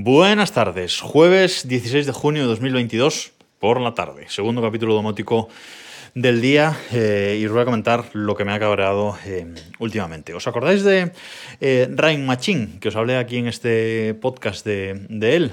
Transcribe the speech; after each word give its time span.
Buenas 0.00 0.52
tardes, 0.52 1.00
jueves 1.00 1.66
16 1.66 2.06
de 2.06 2.12
junio 2.12 2.42
de 2.42 2.48
2022 2.50 3.32
por 3.58 3.80
la 3.80 3.94
tarde, 3.94 4.26
segundo 4.28 4.62
capítulo 4.62 4.94
domótico 4.94 5.48
del 6.14 6.40
día 6.40 6.76
eh, 6.92 7.38
y 7.40 7.46
os 7.46 7.52
voy 7.52 7.62
a 7.62 7.64
comentar 7.64 8.04
lo 8.12 8.34
que 8.36 8.44
me 8.44 8.52
ha 8.52 8.58
cabreado 8.58 9.16
eh, 9.24 9.46
últimamente. 9.78 10.34
¿Os 10.34 10.46
acordáis 10.46 10.82
de 10.82 11.12
eh, 11.60 11.88
Rain 11.90 12.24
Machine, 12.26 12.78
que 12.80 12.88
os 12.88 12.96
hablé 12.96 13.16
aquí 13.16 13.36
en 13.36 13.46
este 13.46 14.14
podcast 14.14 14.66
de, 14.66 15.06
él? 15.08 15.52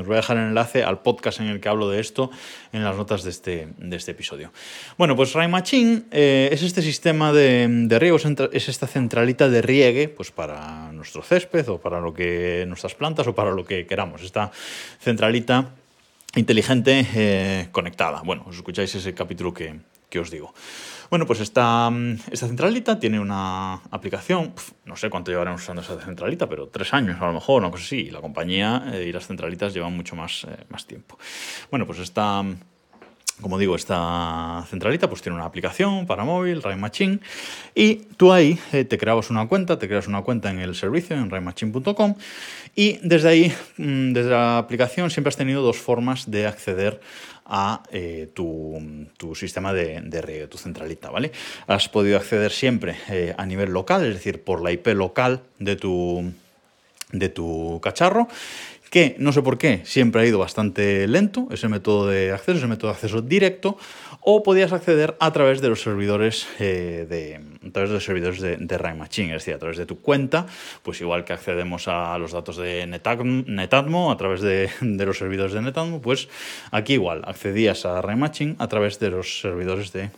Os 0.00 0.06
voy 0.06 0.14
a 0.14 0.20
dejar 0.20 0.36
el 0.36 0.48
enlace 0.48 0.82
al 0.82 1.02
podcast 1.02 1.40
en 1.40 1.46
el 1.46 1.60
que 1.60 1.68
hablo 1.68 1.88
de 1.88 2.00
esto 2.00 2.30
en 2.72 2.84
las 2.84 2.96
notas 2.96 3.22
de 3.22 3.30
este, 3.30 3.68
de 3.78 3.96
este 3.96 4.12
episodio. 4.12 4.52
Bueno, 4.96 5.16
pues 5.16 5.32
Rain 5.32 5.50
Machine 5.50 6.02
es 6.10 6.62
este 6.62 6.82
sistema 6.82 7.32
de, 7.32 7.66
de 7.68 7.98
riego, 7.98 8.18
es 8.52 8.68
esta 8.68 8.86
centralita 8.86 9.48
de 9.48 9.62
riegue 9.62 10.08
pues 10.08 10.30
para 10.30 10.92
nuestro 10.92 11.22
césped 11.22 11.68
o 11.68 11.78
para 11.78 12.00
lo 12.00 12.12
que 12.12 12.64
nuestras 12.66 12.94
plantas 12.94 13.26
o 13.26 13.34
para 13.34 13.50
lo 13.50 13.64
que 13.64 13.86
queramos. 13.86 14.22
Esta 14.22 14.50
centralita 15.00 15.70
inteligente 16.34 17.06
eh, 17.14 17.68
conectada. 17.72 18.22
Bueno, 18.22 18.44
os 18.46 18.56
escucháis 18.56 18.94
ese 18.94 19.14
capítulo 19.14 19.52
que, 19.52 19.80
os 20.18 20.30
digo. 20.30 20.54
Bueno, 21.10 21.26
pues 21.26 21.40
esta, 21.40 21.90
esta 22.30 22.46
centralita 22.46 22.98
tiene 22.98 23.18
una 23.18 23.74
aplicación, 23.90 24.52
no 24.84 24.96
sé 24.96 25.08
cuánto 25.08 25.30
llevaremos 25.30 25.62
usando 25.62 25.80
esa 25.80 25.98
centralita, 25.98 26.48
pero 26.48 26.68
tres 26.68 26.92
años 26.92 27.20
a 27.20 27.26
lo 27.26 27.32
mejor, 27.32 27.62
una 27.62 27.70
cosa 27.70 27.84
así, 27.84 27.96
y 27.96 28.10
la 28.10 28.20
compañía 28.20 28.90
eh, 28.92 29.06
y 29.08 29.12
las 29.12 29.26
centralitas 29.26 29.72
llevan 29.72 29.96
mucho 29.96 30.16
más, 30.16 30.44
eh, 30.44 30.64
más 30.68 30.86
tiempo. 30.86 31.18
Bueno, 31.70 31.86
pues 31.86 31.98
esta 31.98 32.44
como 33.40 33.58
digo, 33.58 33.76
esta 33.76 34.64
centralita 34.68 35.08
pues 35.08 35.22
tiene 35.22 35.36
una 35.36 35.44
aplicación 35.44 36.06
para 36.06 36.24
móvil, 36.24 36.62
Rain 36.62 36.80
Machine, 36.80 37.20
y 37.74 37.96
tú 38.16 38.32
ahí 38.32 38.58
eh, 38.72 38.84
te 38.84 38.98
creabas 38.98 39.30
una 39.30 39.46
cuenta, 39.46 39.78
te 39.78 39.86
creas 39.88 40.08
una 40.08 40.22
cuenta 40.22 40.50
en 40.50 40.58
el 40.58 40.74
servicio, 40.74 41.16
en 41.16 41.30
rainmachine.com, 41.30 42.14
y 42.74 42.98
desde 43.02 43.28
ahí, 43.28 43.52
mm, 43.76 44.12
desde 44.12 44.30
la 44.30 44.58
aplicación, 44.58 45.10
siempre 45.10 45.28
has 45.28 45.36
tenido 45.36 45.62
dos 45.62 45.78
formas 45.78 46.30
de 46.30 46.46
acceder 46.46 47.00
a 47.46 47.82
eh, 47.92 48.28
tu, 48.34 48.78
sistema 49.34 49.72
de, 49.72 50.00
de 50.02 50.46
tu 50.48 50.58
centralita, 50.58 51.10
¿vale? 51.10 51.32
Has 51.66 51.88
podido 51.88 52.18
acceder 52.18 52.52
siempre 52.52 52.96
eh, 53.08 53.34
a 53.38 53.46
nivel 53.46 53.70
local, 53.70 54.04
es 54.04 54.14
decir, 54.14 54.42
por 54.42 54.62
la 54.62 54.70
IP 54.70 54.88
local 54.88 55.42
de 55.58 55.76
tu, 55.76 56.30
de 57.12 57.28
tu 57.30 57.80
cacharro 57.82 58.28
que 58.90 59.16
no 59.18 59.32
sé 59.32 59.42
por 59.42 59.58
qué 59.58 59.82
siempre 59.84 60.22
ha 60.22 60.26
ido 60.26 60.38
bastante 60.38 61.06
lento 61.06 61.48
ese 61.50 61.68
método 61.68 62.06
de 62.06 62.32
acceso, 62.32 62.58
ese 62.58 62.66
método 62.66 62.90
de 62.90 62.94
acceso 62.96 63.22
directo, 63.22 63.76
o 64.20 64.42
podías 64.42 64.72
acceder 64.72 65.16
a 65.20 65.32
través 65.32 65.60
de 65.60 65.68
los 65.68 65.82
servidores 65.82 66.46
eh, 66.58 67.06
de 67.08 67.40
a 67.68 67.72
través 67.72 67.90
de 67.90 67.94
los 67.94 68.04
servidores 68.04 68.40
de, 68.40 68.56
de 68.56 68.94
Machine, 68.94 69.28
es 69.34 69.42
decir, 69.42 69.54
a 69.54 69.58
través 69.58 69.76
de 69.76 69.86
tu 69.86 70.00
cuenta, 70.00 70.46
pues 70.82 71.00
igual 71.00 71.24
que 71.24 71.32
accedemos 71.32 71.88
a 71.88 72.16
los 72.18 72.32
datos 72.32 72.56
de 72.56 72.86
Netatmo, 72.86 74.10
a 74.10 74.16
través 74.16 74.40
de, 74.40 74.70
los 74.80 75.18
servidores 75.18 75.52
de 75.52 75.62
Netatmo, 75.62 76.00
pues 76.00 76.28
aquí 76.70 76.94
igual 76.94 77.22
accedías 77.24 77.84
a 77.84 78.00
Machine 78.16 78.56
a 78.58 78.68
través 78.68 78.98
de 78.98 79.10
los 79.10 79.40
servidores 79.40 79.92
de 79.92 80.10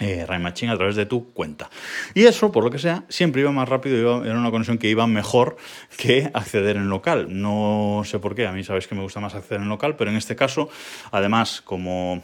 eh, 0.00 0.26
Machine 0.38 0.72
a 0.72 0.76
través 0.76 0.96
de 0.96 1.06
tu 1.06 1.32
cuenta. 1.32 1.70
Y 2.14 2.24
eso, 2.24 2.52
por 2.52 2.64
lo 2.64 2.70
que 2.70 2.78
sea, 2.78 3.04
siempre 3.08 3.42
iba 3.42 3.52
más 3.52 3.68
rápido, 3.68 4.24
era 4.24 4.38
una 4.38 4.50
conexión 4.50 4.78
que 4.78 4.88
iba 4.88 5.06
mejor 5.06 5.56
que 5.96 6.30
acceder 6.34 6.76
en 6.76 6.88
local. 6.88 7.26
No 7.30 8.02
sé 8.04 8.18
por 8.18 8.34
qué, 8.34 8.46
a 8.46 8.52
mí 8.52 8.64
sabéis 8.64 8.86
que 8.86 8.94
me 8.94 9.02
gusta 9.02 9.20
más 9.20 9.34
acceder 9.34 9.60
en 9.60 9.68
local, 9.68 9.96
pero 9.96 10.10
en 10.10 10.16
este 10.16 10.36
caso, 10.36 10.68
además, 11.10 11.62
como 11.62 12.22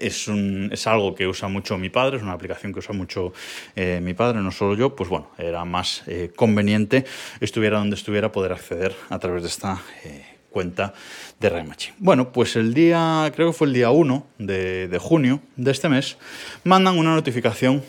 es, 0.00 0.28
es, 0.28 0.86
algo 0.86 1.14
que 1.14 1.26
usa 1.26 1.48
mucho 1.48 1.78
mi 1.78 1.88
padre, 1.88 2.16
es 2.16 2.22
una 2.22 2.32
aplicación 2.32 2.72
que 2.72 2.80
usa 2.80 2.94
mucho 2.94 3.32
eh, 3.76 4.00
mi 4.02 4.14
padre, 4.14 4.40
no 4.40 4.50
solo 4.50 4.74
yo, 4.74 4.96
pues 4.96 5.08
bueno, 5.08 5.30
era 5.38 5.64
más 5.64 6.02
eh, 6.06 6.32
conveniente, 6.34 7.04
estuviera 7.40 7.78
donde 7.78 7.96
estuviera, 7.96 8.32
poder 8.32 8.52
acceder 8.52 8.94
a 9.08 9.18
través 9.18 9.42
de 9.42 9.48
esta 9.48 9.80
eh, 10.04 10.35
cuenta 10.56 10.94
de 11.38 11.50
Raymachi. 11.50 11.90
Bueno, 11.98 12.32
pues 12.32 12.56
el 12.56 12.72
día, 12.72 13.30
creo 13.36 13.48
que 13.48 13.52
fue 13.52 13.66
el 13.66 13.74
día 13.74 13.90
1 13.90 14.26
de, 14.38 14.98
junio 14.98 15.40
de 15.56 15.70
este 15.70 15.90
mes, 15.90 16.16
mandan 16.64 16.96
una 16.96 17.14
notificación 17.14 17.82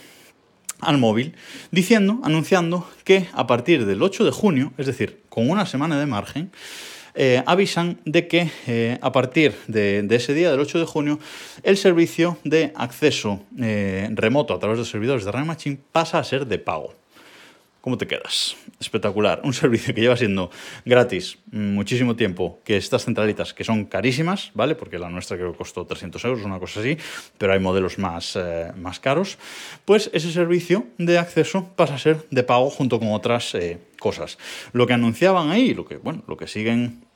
al 0.80 0.98
móvil 0.98 1.34
diciendo, 1.70 2.20
anunciando 2.24 2.86
que 3.04 3.26
a 3.32 3.46
partir 3.46 3.86
del 3.86 4.02
8 4.02 4.22
de 4.22 4.32
junio, 4.32 4.74
es 4.76 4.84
decir, 4.84 5.22
con 5.30 5.48
una 5.48 5.64
semana 5.64 5.98
de 5.98 6.04
margen, 6.04 6.50
eh, 7.14 7.42
avisan 7.46 8.00
de 8.04 8.28
que 8.28 8.50
eh, 8.66 8.98
a 9.00 9.12
partir 9.12 9.54
de, 9.66 10.06
ese 10.10 10.34
día, 10.34 10.50
del 10.50 10.60
8 10.60 10.78
de 10.78 10.84
junio, 10.84 11.18
el 11.62 11.78
servicio 11.78 12.36
de 12.44 12.74
acceso 12.76 13.40
eh, 13.58 14.10
remoto 14.12 14.52
a 14.52 14.58
través 14.58 14.76
de 14.76 14.82
los 14.82 14.90
servidores 14.90 15.24
de 15.24 15.32
Machine 15.32 15.78
pasa 15.90 16.18
a 16.18 16.24
ser 16.24 16.46
de 16.46 16.58
pago. 16.58 16.92
¿Cómo 17.80 17.96
te 17.96 18.06
quedas? 18.06 18.56
Espectacular. 18.80 19.40
Un 19.44 19.52
servicio 19.54 19.94
que 19.94 20.00
lleva 20.00 20.16
siendo 20.16 20.50
gratis 20.84 21.38
muchísimo 21.52 22.16
tiempo, 22.16 22.60
que 22.64 22.76
estas 22.76 23.04
centralitas 23.04 23.54
que 23.54 23.64
son 23.64 23.84
carísimas, 23.84 24.50
¿vale? 24.54 24.74
Porque 24.74 24.98
la 24.98 25.08
nuestra 25.08 25.36
creo 25.36 25.52
que 25.52 25.58
costó 25.58 25.86
300 25.86 26.24
euros, 26.24 26.44
una 26.44 26.58
cosa 26.58 26.80
así, 26.80 26.96
pero 27.38 27.52
hay 27.52 27.60
modelos 27.60 27.98
más, 27.98 28.36
eh, 28.36 28.72
más 28.76 29.00
caros, 29.00 29.38
pues 29.84 30.10
ese 30.12 30.32
servicio 30.32 30.86
de 30.98 31.18
acceso 31.18 31.70
pasa 31.76 31.94
a 31.94 31.98
ser 31.98 32.26
de 32.30 32.42
pago 32.42 32.68
junto 32.70 32.98
con 32.98 33.12
otras 33.12 33.54
eh, 33.54 33.78
cosas. 33.98 34.38
Lo 34.72 34.86
que 34.86 34.94
anunciaban 34.94 35.50
ahí, 35.50 35.72
lo 35.72 35.86
que, 35.86 35.96
bueno, 35.96 36.24
lo 36.26 36.36
que 36.36 36.46
siguen 36.46 37.07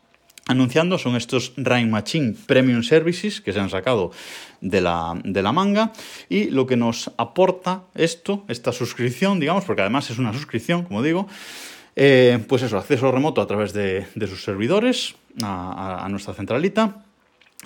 anunciando 0.47 0.98
son 0.98 1.16
estos 1.16 1.53
Rain 1.56 1.91
Machine 1.91 2.34
Premium 2.47 2.82
Services 2.82 3.41
que 3.41 3.53
se 3.53 3.60
han 3.60 3.70
sacado 3.70 4.10
de 4.60 4.80
la, 4.80 5.19
de 5.25 5.42
la, 5.42 5.53
manga. 5.53 5.92
Y 6.28 6.50
lo 6.50 6.66
que 6.66 6.76
nos 6.76 7.10
aporta 7.16 7.84
esto, 7.94 8.44
esta 8.48 8.72
suscripción, 8.72 9.41
digamos, 9.41 9.64
porque 9.64 9.82
además 9.82 10.10
es 10.10 10.19
una 10.19 10.32
suscripción, 10.32 10.84
como 10.84 11.03
digo, 11.03 11.28
eh, 11.94 12.42
pues 12.48 12.62
eso, 12.62 12.78
acceso 12.78 13.12
remoto 13.12 13.41
a 13.41 13.47
través 13.47 13.72
de, 13.72 14.06
sus 14.26 14.42
servidores 14.42 15.14
a 15.42 16.06
nuestra 16.10 16.34
centralita, 16.34 17.04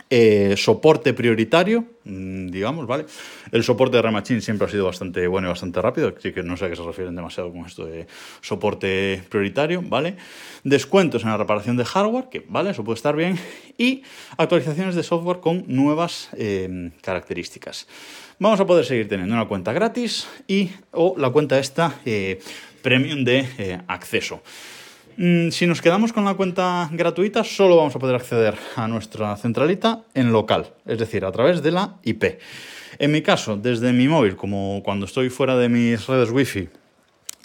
eh, 0.09 0.55
soporte 0.57 1.15
prioritario, 1.15 1.85
mm, 2.05 2.47
digamos, 2.49 2.87
¿vale? 2.87 3.07
El 3.51 3.65
soporte 3.65 3.97
de 3.97 4.03
Remachine 4.03 4.41
siempre 4.41 4.69
ha 4.69 4.71
sido 4.71 4.85
bastante 4.85 5.27
bueno 5.27 5.49
y 5.49 5.51
bastante 5.51 5.83
rápido, 5.83 6.15
así 6.17 6.33
que 6.33 6.45
no 6.45 6.57
sé 6.57 6.67
a 6.67 6.71
qué 6.71 6.77
se 6.77 6.83
refieren 6.83 7.17
demasiado 7.17 7.51
con 7.51 7.67
esto 7.67 7.87
de 7.87 8.07
soporte 8.41 9.25
prioritario, 9.29 9.83
¿vale? 9.83 10.17
Descuentos 10.63 11.25
en 11.25 11.31
la 11.31 11.37
reparación 11.37 11.77
de 11.77 11.85
hardware, 11.85 12.29
que, 12.31 12.45
¿vale? 12.49 12.71
Eso 12.71 12.85
puede 12.85 12.97
estar 12.97 13.17
bien, 13.17 13.37
y 13.79 14.05
actualizaciones 14.37 14.95
de 14.95 15.03
software 15.03 15.41
con 15.41 15.65
nuevas 15.67 16.29
eh, 16.37 16.93
características. 17.01 17.89
Vamos 18.39 18.61
a 18.61 18.67
poder 18.67 18.85
seguir 18.85 19.09
teniendo 19.09 19.35
una 19.35 19.49
cuenta 19.49 19.73
gratis 19.73 20.29
y 20.47 20.71
o 20.93 21.15
la 21.19 21.31
cuenta 21.31 21.59
esta 21.59 22.01
eh, 22.05 22.39
premium 22.81 23.25
de 23.25 23.81
acceso. 23.89 24.41
Mm, 25.19 25.49
si 25.49 25.67
nos 25.67 25.81
quedamos 25.81 26.13
con 26.13 26.27
la 26.27 26.35
cuenta 26.35 26.91
gratuita, 26.93 27.43
solo 27.43 27.79
vamos 27.79 27.97
a 27.97 27.99
poder 27.99 28.17
acceder 28.17 28.55
a 28.77 28.87
nuestra 28.87 29.35
centralita 29.39 30.03
en 30.13 30.31
local, 30.31 30.75
es 30.85 30.99
decir, 30.99 31.25
a 31.25 31.33
través 31.33 31.63
de 31.63 31.71
la 31.71 31.97
IP. 32.03 32.39
En 32.99 33.13
mi 33.13 33.23
caso, 33.23 33.57
desde 33.57 33.95
mi 33.95 34.09
móvil, 34.09 34.37
como 34.37 34.83
cuando 34.85 35.07
estoy 35.07 35.31
fuera 35.31 35.57
de 35.57 35.71
mis 35.71 36.07
redes 36.07 36.31
Wi-Fi, 36.31 36.69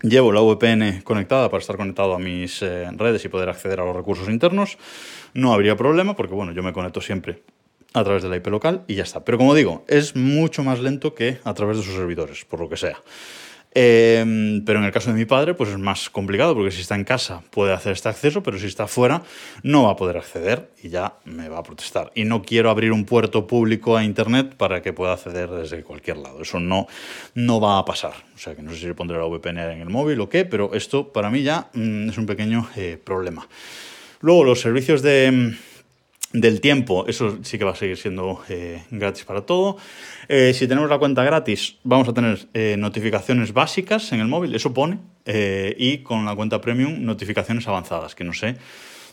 llevo 0.01 0.33
la 0.33 0.41
VPN 0.41 1.01
conectada 1.03 1.49
para 1.49 1.61
estar 1.61 1.77
conectado 1.77 2.13
a 2.13 2.19
mis 2.19 2.61
eh, 2.61 2.89
redes 2.91 3.23
y 3.23 3.29
poder 3.29 3.47
acceder 3.47 3.79
a 3.79 3.85
los 3.85 3.95
recursos 3.95 4.27
internos, 4.27 4.77
no 5.33 5.53
habría 5.53 5.77
problema 5.77 6.13
porque, 6.13 6.33
bueno, 6.33 6.51
yo 6.51 6.63
me 6.63 6.73
conecto 6.73 6.99
siempre 6.99 7.41
a 7.93 8.03
través 8.03 8.21
de 8.21 8.27
la 8.27 8.35
IP 8.35 8.47
local 8.47 8.83
y 8.87 8.95
ya 8.95 9.03
está. 9.03 9.23
Pero 9.23 9.37
como 9.37 9.55
digo, 9.55 9.85
es 9.87 10.17
mucho 10.17 10.61
más 10.61 10.79
lento 10.81 11.15
que 11.15 11.39
a 11.45 11.53
través 11.53 11.77
de 11.77 11.83
sus 11.83 11.95
servidores, 11.95 12.43
por 12.43 12.59
lo 12.59 12.67
que 12.67 12.75
sea. 12.75 12.97
Em, 13.73 14.65
pero 14.65 14.79
en 14.79 14.85
el 14.85 14.91
caso 14.91 15.11
de 15.11 15.17
mi 15.17 15.23
padre, 15.23 15.53
pues 15.53 15.69
es 15.69 15.77
más 15.77 16.09
complicado, 16.09 16.53
porque 16.53 16.71
si 16.71 16.81
está 16.81 16.95
en 16.95 17.05
casa 17.05 17.41
puede 17.51 17.71
hacer 17.71 17.93
este 17.93 18.09
acceso, 18.09 18.43
pero 18.43 18.59
si 18.59 18.65
está 18.67 18.85
fuera 18.85 19.23
no 19.63 19.83
va 19.83 19.91
a 19.91 19.95
poder 19.95 20.17
acceder 20.17 20.71
y 20.83 20.89
ya 20.89 21.13
me 21.23 21.47
va 21.47 21.59
a 21.59 21.63
protestar. 21.63 22.11
Y 22.13 22.25
no 22.25 22.41
quiero 22.41 22.69
abrir 22.69 22.91
un 22.91 23.05
puerto 23.05 23.47
público 23.47 23.95
a 23.95 24.03
Internet 24.03 24.55
para 24.57 24.81
que 24.81 24.91
pueda 24.91 25.13
acceder 25.13 25.49
desde 25.49 25.83
cualquier 25.83 26.17
lado. 26.17 26.41
Eso 26.41 26.59
no, 26.59 26.87
no 27.33 27.61
va 27.61 27.77
a 27.77 27.85
pasar. 27.85 28.13
O 28.35 28.37
sea 28.37 28.55
que 28.55 28.61
no 28.61 28.71
sé 28.71 28.79
si 28.79 28.93
pondré 28.93 29.17
la 29.17 29.25
VPN 29.25 29.59
en 29.59 29.81
el 29.81 29.89
móvil 29.89 30.19
o 30.19 30.27
qué, 30.27 30.43
pero 30.43 30.73
esto 30.73 31.13
para 31.13 31.29
mí 31.29 31.43
ya 31.43 31.69
mm, 31.73 32.09
es 32.09 32.17
un 32.17 32.25
pequeño 32.25 32.67
eh, 32.75 32.99
problema. 33.01 33.47
Luego, 34.19 34.43
los 34.43 34.59
servicios 34.59 35.01
de 35.01 35.55
del 36.33 36.61
tiempo, 36.61 37.05
eso 37.07 37.39
sí 37.43 37.57
que 37.57 37.65
va 37.65 37.71
a 37.71 37.75
seguir 37.75 37.97
siendo 37.97 38.41
eh, 38.49 38.83
gratis 38.89 39.25
para 39.25 39.41
todo. 39.41 39.77
Eh, 40.27 40.53
si 40.53 40.67
tenemos 40.67 40.89
la 40.89 40.97
cuenta 40.97 41.23
gratis, 41.23 41.77
vamos 41.83 42.07
a 42.07 42.13
tener 42.13 42.47
eh, 42.53 42.75
notificaciones 42.77 43.53
básicas 43.53 44.11
en 44.13 44.21
el 44.21 44.27
móvil, 44.27 44.55
eso 44.55 44.73
pone, 44.73 44.99
y 45.25 45.99
con 45.99 46.25
la 46.25 46.35
cuenta 46.35 46.61
premium, 46.61 47.03
notificaciones 47.05 47.67
avanzadas, 47.67 48.15
que 48.15 48.23
no 48.23 48.33
sé 48.33 48.55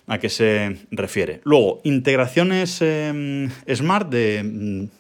a 0.07 0.19
qué 0.19 0.31
se 0.31 0.79
refiere. 0.91 1.41
Luego, 1.45 1.81
integraciones 1.85 2.83
smart 3.69 4.09
de 4.09 4.43
mm, 4.43 4.98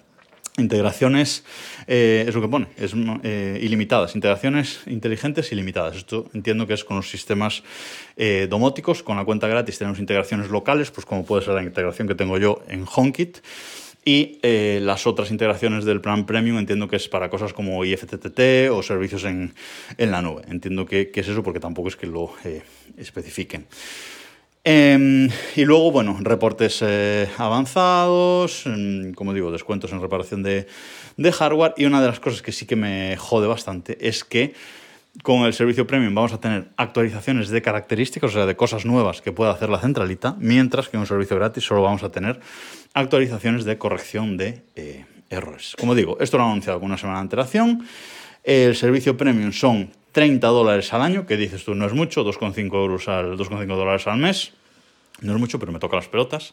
integraciones, 0.59 1.45
eh, 1.87 2.25
es 2.27 2.35
lo 2.35 2.41
que 2.41 2.49
pone, 2.49 2.67
es 2.77 2.95
eh, 3.23 3.59
ilimitadas, 3.63 4.15
integraciones 4.15 4.81
inteligentes 4.87 5.53
ilimitadas. 5.53 5.97
Esto 5.97 6.29
entiendo 6.35 6.67
que 6.67 6.75
es 6.75 6.85
con 6.85 6.97
los 6.97 7.11
sistemas 7.11 7.63
eh, 8.17 8.47
domóticos, 8.51 9.03
con 9.03 9.17
la 9.17 9.25
cuenta 9.25 9.49
gratis 9.49 9.79
tenemos 9.79 9.99
integraciones 9.99 10.51
locales, 10.51 10.91
pues 10.91 11.07
como 11.07 11.25
puede 11.25 11.45
ser 11.45 11.55
la 11.55 11.63
integración 11.63 12.09
que 12.09 12.15
tengo 12.15 12.39
yo 12.39 12.63
en 12.69 12.85
HomeKit. 12.93 13.39
Y 14.05 14.39
las 14.81 15.07
otras 15.07 15.31
integraciones 15.31 15.85
del 15.85 16.01
plan 16.01 16.25
premium 16.25 16.57
entiendo 16.57 16.89
que 16.89 16.97
es 16.97 17.09
para 17.09 17.29
cosas 17.29 17.53
como 17.53 17.85
IFTTT 17.85 18.71
o 18.71 18.83
servicios 18.83 19.25
en, 19.25 19.53
en 19.99 20.11
la 20.11 20.23
nube. 20.23 20.45
Entiendo 20.49 20.87
que, 20.87 21.11
que, 21.11 21.21
es 21.21 21.29
eso 21.29 21.43
porque 21.43 21.61
tampoco 21.61 21.89
es 21.89 21.97
que 21.97 22.07
lo 22.07 22.33
especifiquen. 22.97 23.67
Em, 24.71 25.31
y 25.57 25.65
luego, 25.65 25.91
bueno, 25.91 26.19
reportes 26.21 26.85
eh, 26.87 27.27
avanzados, 27.39 28.67
em, 28.67 29.15
como 29.15 29.33
digo, 29.33 29.51
descuentos 29.51 29.93
en 29.93 30.03
reparación 30.03 30.43
de, 30.43 30.67
hardware. 31.33 31.73
Y 31.79 31.87
una 31.87 32.03
de 32.03 32.09
las 32.09 32.21
cosas 32.21 32.43
que 32.43 32.53
sí 32.53 32.67
que 32.67 32.77
me 32.77 33.17
jode 33.17 33.47
bastante 33.47 33.97
es 34.07 34.25
que 34.25 34.53
con 35.23 35.47
el 35.47 35.55
servicio 35.55 35.87
premium 35.87 36.15
vamos 36.15 36.35
a 36.35 36.41
tener 36.41 36.69
actualizaciones 36.77 37.49
de 37.49 37.63
características, 37.63 38.33
o 38.33 38.35
sea, 38.35 38.45
de 38.45 38.57
cosas 38.57 38.85
nuevas 38.85 39.23
que 39.23 39.33
pueda 39.33 39.53
hacer 39.53 39.71
la 39.71 39.79
centralita, 39.79 40.37
mientras 40.39 40.91
que 40.91 40.99
en 40.99 41.01
un 41.01 41.07
servicio 41.07 41.37
gratis 41.37 41.65
solo 41.65 41.81
vamos 41.81 42.03
a 42.03 42.11
tener 42.11 42.39
actualizaciones 42.93 43.65
de 43.65 43.79
corrección 43.79 44.37
de 44.37 44.65
eh, 44.77 45.07
errores. 45.31 45.77
Como 45.81 45.95
digo, 45.95 46.19
esto 46.21 46.37
lo 46.37 46.45
han 46.45 46.51
anunciado 46.51 46.79
con 46.79 46.89
una 46.89 46.99
semana 46.99 47.21
de 47.21 47.23
antelación. 47.23 47.87
El 48.45 48.77
servicio 48.77 49.17
premium 49.17 49.51
son 49.53 49.93
30 50.13 50.47
dólares 50.47 50.93
al 50.93 51.01
año, 51.01 51.25
que 51.25 51.39
dices 51.39 51.65
tú 51.65 51.75
no 51.75 51.87
es 51.87 51.95
mucho, 51.95 52.23
2,5 52.23 52.75
euros 52.75 53.09
al 53.09 53.39
2,5 53.39 53.67
dólares 53.75 54.07
al 54.07 54.19
mes. 54.19 54.58
No 55.21 55.35
es 55.35 55.41
mucho, 55.41 55.59
pero 55.59 55.73
me 55.73 55.81
toca 55.81 55.97
las 55.97 56.07
pelotas. 56.07 56.53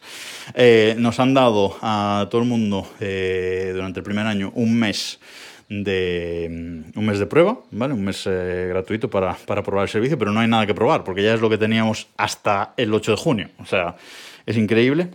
Eh, 0.54 0.96
nos 0.98 1.20
han 1.20 1.34
dado 1.34 1.76
a 1.82 2.26
todo 2.30 2.42
el 2.42 2.48
mundo 2.48 2.88
eh, 2.98 3.70
durante 3.72 4.00
el 4.00 4.04
primer 4.04 4.26
año 4.26 4.50
un 4.56 4.76
mes 4.76 5.20
de 5.68 6.48
mm, 6.50 6.98
un 6.98 7.06
mes 7.06 7.18
de 7.20 7.26
prueba, 7.26 7.60
¿vale? 7.70 7.94
Un 7.94 8.04
mes 8.04 8.24
eh, 8.26 8.66
gratuito 8.68 9.08
para, 9.08 9.34
para, 9.34 9.62
probar 9.62 9.84
el 9.84 9.88
servicio, 9.88 10.18
pero 10.18 10.32
no 10.32 10.40
hay 10.40 10.48
nada 10.48 10.66
que 10.66 10.74
probar, 10.74 11.04
porque 11.04 11.22
ya 11.22 11.34
es 11.34 11.40
lo 11.40 11.48
que 11.48 11.58
teníamos 11.58 12.08
hasta 12.16 12.74
el 12.76 12.92
8 12.92 13.12
de 13.12 13.16
junio. 13.16 13.48
O 13.58 13.66
sea, 13.66 13.96
es 14.44 14.56
increíble. 14.56 15.10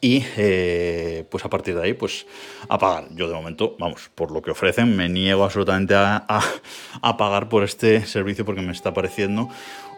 Y 0.00 0.20
pues 1.28 1.44
a 1.44 1.50
partir 1.50 1.74
de 1.74 1.82
ahí, 1.82 1.94
pues 1.94 2.24
a 2.68 2.78
pagar. 2.78 3.08
Yo 3.16 3.26
de 3.26 3.34
momento, 3.34 3.74
vamos, 3.80 4.08
por 4.14 4.30
lo 4.30 4.40
que 4.40 4.52
ofrecen, 4.52 4.96
me 4.96 5.08
niego 5.08 5.42
absolutamente 5.42 5.96
a, 5.96 6.24
a, 6.28 6.40
a 7.02 7.16
pagar 7.16 7.48
por 7.48 7.64
este 7.64 8.06
servicio 8.06 8.44
porque 8.44 8.62
me 8.62 8.70
está 8.70 8.94
pareciendo 8.94 9.48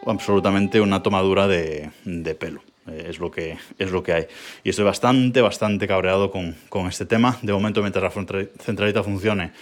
absolutamente 0.06 0.80
una 0.80 1.02
tomadura 1.02 1.46
de, 1.46 1.90
de 2.04 2.34
pelo. 2.34 2.62
Eh, 2.88 3.06
es, 3.08 3.18
lo 3.18 3.30
que, 3.30 3.58
es 3.78 3.90
lo 3.90 4.02
que 4.02 4.12
hay. 4.12 4.26
Y 4.64 4.70
estoy 4.70 4.84
bastante, 4.84 5.40
bastante 5.40 5.86
cabreado 5.86 6.30
con, 6.30 6.56
con 6.68 6.88
este 6.88 7.06
tema. 7.06 7.38
De 7.42 7.52
momento, 7.52 7.80
mientras 7.80 8.02
la 8.02 8.10
centralita 8.58 9.02
funcione, 9.02 9.52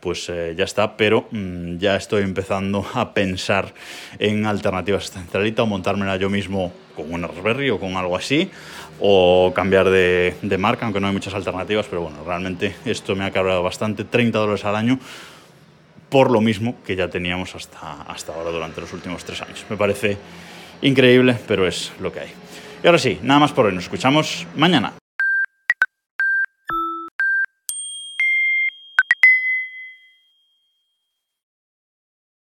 pues 0.00 0.28
eh, 0.28 0.54
ya 0.56 0.64
está, 0.64 0.96
pero 0.96 1.28
mmm, 1.30 1.78
ya 1.78 1.96
estoy 1.96 2.22
empezando 2.22 2.84
a 2.94 3.14
pensar 3.14 3.72
en 4.18 4.44
alternativas 4.44 5.08
a 5.10 5.20
centralita 5.20 5.62
o 5.62 5.66
montármela 5.66 6.16
yo 6.16 6.28
mismo 6.28 6.72
con 6.94 7.12
un 7.12 7.22
Raspberry 7.22 7.70
o 7.70 7.80
con 7.80 7.96
algo 7.96 8.16
así, 8.16 8.50
o 9.00 9.52
cambiar 9.54 9.88
de, 9.88 10.34
de, 10.42 10.58
marca, 10.58 10.84
aunque 10.84 11.00
no 11.00 11.06
hay 11.06 11.12
muchas 11.12 11.34
alternativas, 11.34 11.86
pero 11.88 12.02
bueno, 12.02 12.18
realmente 12.24 12.76
esto 12.84 13.16
me 13.16 13.24
ha 13.24 13.30
cabreado 13.30 13.62
bastante, 13.62 14.04
30 14.04 14.38
dólares 14.38 14.64
al 14.64 14.76
año 14.76 14.98
por 16.14 16.30
lo 16.30 16.40
mismo 16.40 16.76
que 16.86 16.94
ya 16.94 17.08
teníamos 17.08 17.56
hasta, 17.56 18.02
hasta 18.02 18.32
ahora 18.32 18.52
durante 18.52 18.80
los 18.80 18.92
últimos 18.92 19.24
tres 19.24 19.42
años. 19.42 19.66
Me 19.68 19.76
parece 19.76 20.16
increíble, 20.82 21.36
pero 21.48 21.66
es 21.66 21.90
lo 21.98 22.12
que 22.12 22.20
hay. 22.20 22.28
Y 22.84 22.86
ahora 22.86 23.00
sí, 23.00 23.18
nada 23.20 23.40
más 23.40 23.50
por 23.50 23.66
hoy. 23.66 23.74
Nos 23.74 23.82
escuchamos 23.82 24.46
mañana. 24.54 24.92